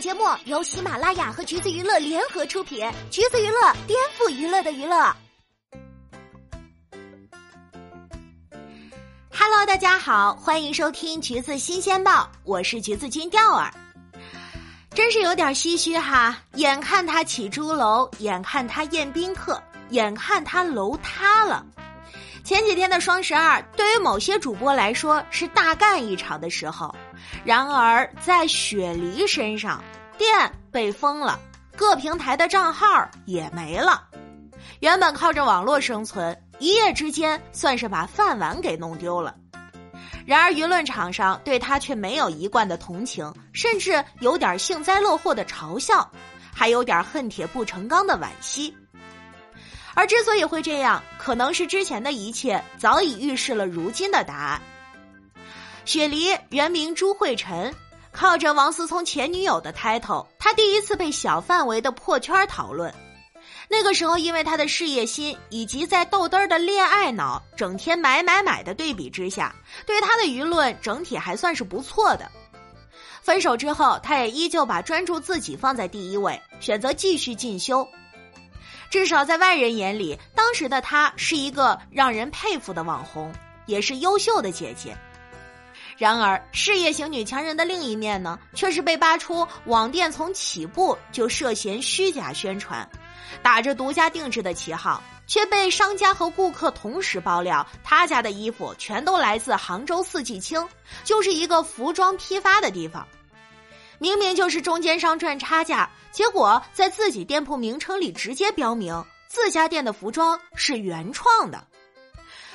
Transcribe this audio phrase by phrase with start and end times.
[0.00, 5.14] 节目由喜马拉雅和橘子娱乐联合出品，橘子娱乐颠覆娱乐的娱乐。
[9.30, 13.72] Hello，大家好，欢迎收听橘子新鲜报，我是橘子君钓儿。
[14.94, 19.60] 真是有点唏嘘哈，眼看他起朱楼，眼看他宴宾客，
[19.90, 21.66] 眼看他楼塌了。
[22.44, 26.94] 前几天的双十二，对于某些主播来说是大干一场的时候，
[27.44, 29.82] 然而在雪梨身上，
[30.16, 30.28] 店
[30.70, 31.38] 被封了，
[31.76, 34.04] 各平台的账号也没了。
[34.80, 39.34] 原本靠着网络生存，一夜之间算是把饭碗给弄丢了。
[40.26, 46.08] 然而舆论场上对他却没有一贯的同情，甚至有点幸灾乐祸的嘲笑，
[46.54, 48.76] 还有点恨铁不成钢的惋惜。
[49.94, 54.60] 而之所以会这样，可能是之前的一切早已预示了如今的答案。
[55.88, 57.74] 雪梨原名朱慧晨，
[58.12, 62.92] 靠着王思聪前女友的 title，他第一次被小范围的破圈讨论。
[63.70, 72.30] 那个时候，因为他的事业心以及在豆嘚儿的恋爱脑，整天买买买的对比之下，对他的舆论整体还算是不错的。
[73.22, 77.88] 分手之后，他也依旧把专注自己放在第一位，选择继续进修。
[78.90, 83.32] 至少在外人眼里，当时的她是一个让人佩服的网红，
[83.64, 84.94] 也是优秀的姐姐。
[85.98, 92.88] 然而，事业型女强人的另一面呢，却是被扒出网店从起步就涉嫌虚假宣传，
[93.42, 100.64] 打着独家定制的旗号，却被商家和顾客同时爆料，他家的衣服全都来自杭州四季青，
[101.02, 103.04] 就是一个服装批发的地方。
[103.98, 111.66] 明明就是中间商赚差价，结果在自己店铺名称里直接标明自家店的服装是原创的。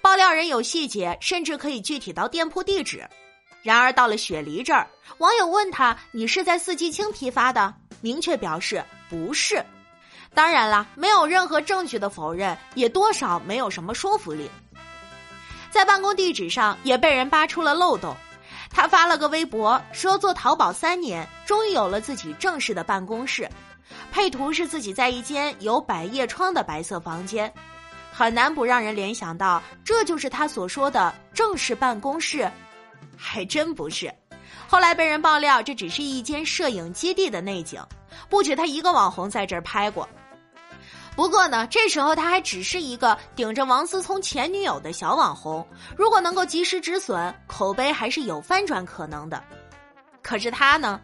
[0.00, 3.06] 爆料人有细节，甚至可以具体到店铺地址。
[3.66, 4.86] 然而到了雪梨这儿，
[5.18, 9.60] 网友问他：“你是在四季青批发的？”明确表示不是。
[10.32, 14.48] 当然了，没有任何证据的否认，也多少没有什么说服力。
[15.68, 18.14] 在办公地址上也被人扒出了漏洞。
[18.70, 23.50] 他发了个微博，说做淘宝三年，终于有了自己正式的办公室。
[24.12, 27.52] 配图是自己在一间有百叶窗的白色房间，
[28.12, 32.48] 很难不让人联想到这就是他所说的正式办公室。
[33.16, 34.12] 还真不是，
[34.68, 37.82] 后来被人爆料，这只是一间摄影基地的内景，
[38.28, 40.08] 不止他一个网红在这儿拍过。
[41.14, 45.66] 不过呢，这时候他还只是一个顶着王思聪前女友的小网红，
[45.96, 49.42] 如果能够及时止损，口碑还是有翻转可能的。
[50.20, 51.00] 可是他呢，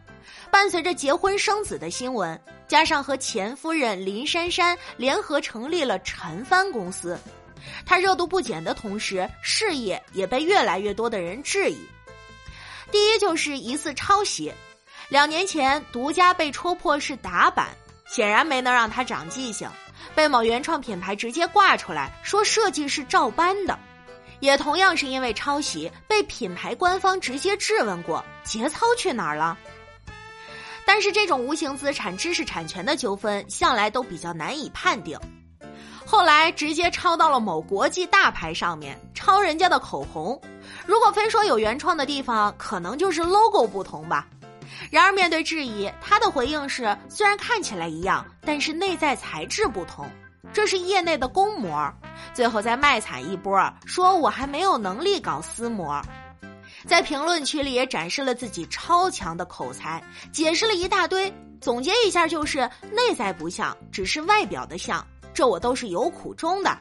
[0.51, 7.19] 伴随着结婚生子的新闻，加上和前夫人林珊珊联合成立了陈帆公司，
[7.87, 11.79] 他热度不减的同时，事业也被越来越多的人质疑。
[12.93, 14.53] 第一就是疑似抄袭，
[15.09, 17.69] 两年前独家被戳破是打版，
[18.07, 19.69] 显然没能让他长记性。
[20.15, 23.79] 被某原创品牌直接挂出来说设计是照搬的，
[24.41, 29.57] 也同样是因为抄袭，被品牌官方直接质问过节操去哪儿了。
[30.85, 35.19] 但是这种无形资产知识产权的纠纷向来都比较难以判定，
[36.13, 40.39] 后来直接抄到了某国际大牌上面，抄人家的口红，
[40.85, 44.29] 如果非说有原创的地方，可能就是 logo 不同吧。
[44.91, 50.07] 然而，面对质疑，他的回应是：虽然看起来一样，但是内在材质不同，
[50.53, 51.91] 这是业内的公模。
[52.35, 55.99] 最后再卖惨一波，说我还没有能力搞私模。
[56.87, 61.33] 在评论区里也展示了自己超强的口才，解释了一大堆。
[61.59, 65.03] 总结一下就是：内在不像，只是外表的像。
[65.35, 66.77] 这我都是有苦衷的。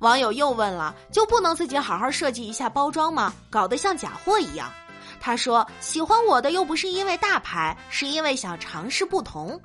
[0.00, 3.32] 网友又问了：就不能自己好好设计一下包装吗？
[3.50, 4.70] 搞得像假货一样。
[5.20, 9.60] 他说：“喜欢我的又不是因为大牌，是因为想尝试不同。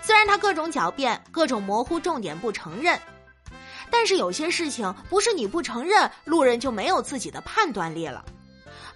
[0.00, 2.98] 虽然他各种狡辩，各种模糊重点不承认，
[3.90, 8.24] 但是有些事情不是你不承认，路人就没有自己的判断力了。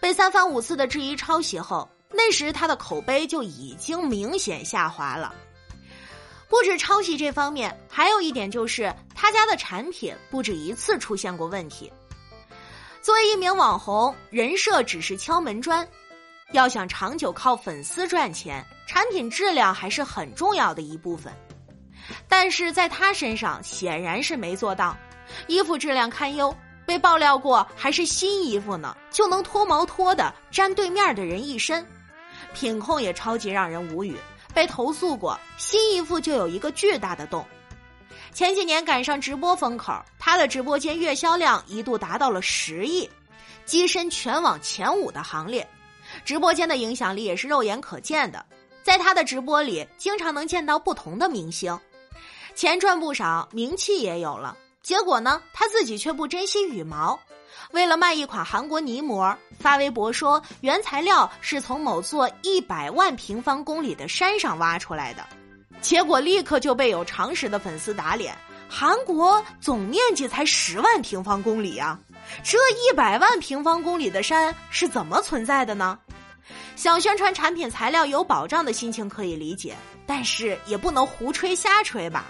[0.01, 5.35] 被三番五次的质疑抄袭后，那时他的口碑就已经明显下滑了。
[6.51, 11.91] 不止抄袭这方面，还有一点就是他家的产品不止一次出现过问题。”
[13.01, 15.87] 作为一名网红，人设只是敲门砖，
[16.53, 21.33] 要想长久靠粉丝赚钱，产品质量还是很重要的一部分。
[22.29, 24.97] 但是在他身上显然是没做到，
[25.47, 26.55] 衣服质量堪忧，
[26.85, 31.87] 被爆料过还是新衣服呢，就能脱毛脱的沾对面的人一身，
[32.53, 34.17] 品控也超级让人无语，
[34.61, 37.43] 被投诉过新衣服就有一个巨大的洞。
[38.35, 43.09] 前几年赶上直播风口，他的直播间月销量一度达到了十亿，
[43.67, 45.67] 跻身全网前五的行列，
[46.27, 48.45] 直播间的影响力也是肉眼可见的。
[48.83, 51.75] 在他的直播里，经常能见到不同的明星，
[52.55, 54.55] 钱赚不少，名气也有了。
[54.83, 57.19] 结果呢，他自己却不珍惜羽毛，
[57.73, 65.25] 为了卖一款韩国泥膜，发微博说原材料是从某座一百万平方公里的山上挖出来的，
[65.81, 68.37] 结果立刻就被有常识的粉丝打脸。
[68.69, 71.99] 韩国总面积才十万平方公里啊，
[72.45, 75.99] 这一百万平方公里的山是怎么存在的呢？
[76.77, 79.77] 想宣传产品材料有保障的心情可以理解，
[80.07, 82.27] 但是也不能胡吹瞎吹吧。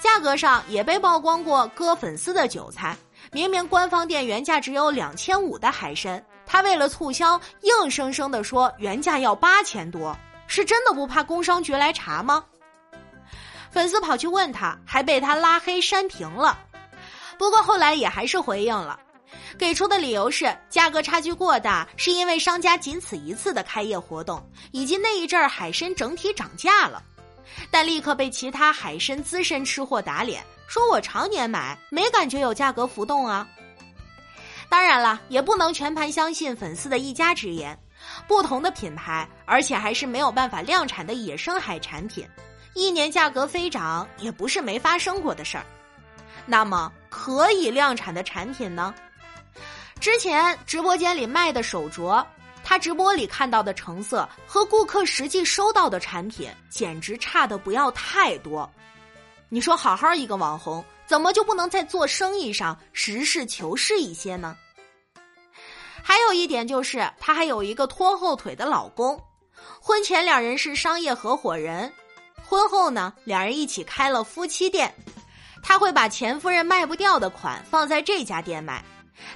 [0.00, 2.96] 价格上也被曝光过割粉丝的韭菜，
[3.34, 10.14] 明明官方店原价只有两千五的海参，他为了促销，硬生生的说原价要八千多，
[10.46, 12.44] 是真的不怕工商局来查吗？
[13.70, 16.58] 粉丝跑去问他，还被他拉黑删评了。
[17.38, 19.00] 不过后来也还是回应了，
[19.58, 27.02] 给出的理由是价格差距过大，是因为商家仅此一次的开业活动，以及那一阵儿海参整体涨价了。
[27.70, 33.46] 但立刻被其他海参资深吃货打脸，说我常年买，没感觉有价格浮动啊。
[34.68, 37.78] 当然了，也不能全盘相信粉丝的一家之言。
[38.26, 42.26] 不同的品牌，而且还是没有办法量产的野生海产品，
[42.74, 45.64] 一年价格飞涨也不是没发生过的事儿。
[46.46, 48.92] 那么可以量产的产品呢？
[50.00, 52.24] 之前直播间里卖的手镯。
[52.64, 58.70] 他直播里看到的成色和顾客实际收到的产品简直差的不要太多，
[59.48, 64.56] 你说好好一个网红，怎么就不能在做生意上实事求是一些呢？
[66.02, 69.20] 还有一点就是，她还有一个拖后腿的老公，
[69.80, 71.92] 婚前两人是商业合伙人，
[72.44, 74.92] 婚后呢，两人一起开了夫妻店，
[75.62, 78.84] 他会把前夫人卖不掉的款放在这家店卖。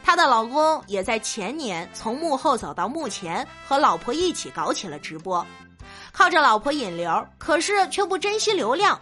[0.03, 5.45] 她的老公也在前年从幕后走到幕前，和老婆一起搞起了直播，
[6.13, 9.01] 靠着老婆引流，可是却不珍惜流量。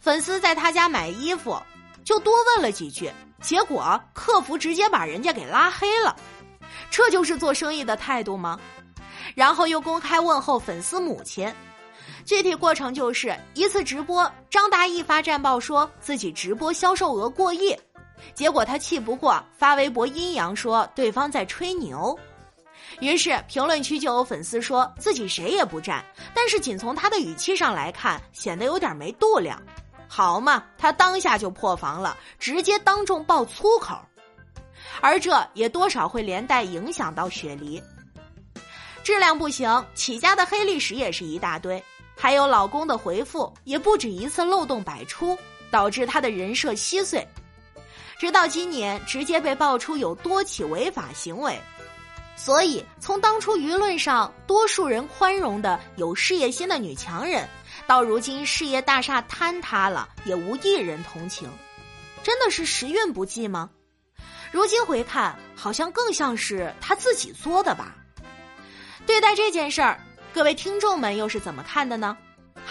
[0.00, 1.60] 粉丝在他家买衣服，
[2.04, 3.10] 就多问了几句，
[3.40, 6.14] 结果客服直接把人家给拉黑了。
[6.90, 8.58] 这就是做生意的态度吗？
[9.34, 11.52] 然后又公开问候粉丝母亲，
[12.24, 17.74] 具体过程就是一次直播，张大奕发战报说自己直播销售额过亿。
[18.34, 22.18] 结果他气不过，发微博阴阳说对方在吹牛，
[23.00, 26.04] 于是评论区就有粉丝说自己谁也不占，
[26.34, 29.60] 但是仅从他的语气上来看，显得有点没度量。
[30.08, 33.96] 好嘛，他当下就破防了，直接当众爆粗口，
[35.00, 37.82] 而这也多少会连带影响到雪梨，
[39.02, 41.82] 质量不行，起家的黑历史也是一大堆，
[42.14, 45.36] 还有老公的回复也不止一次漏洞百出，
[45.70, 47.26] 导致他的人设稀碎。
[48.22, 51.60] 直到今年，直接被爆出有多起违法行为，
[52.36, 57.48] 所以从当初舆论上多数人宽容的有事业心的女强人，
[57.84, 61.50] 到如今事业大厦坍塌了，也无一人同情，
[62.22, 63.68] 真的是时运不济吗？
[64.52, 67.96] 如今回看，好像更像是他自己作的吧。
[69.04, 70.00] 对待这件事儿，
[70.32, 72.16] 各位听众们又是怎么看的呢？